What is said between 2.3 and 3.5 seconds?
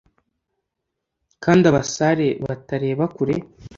batareba kure,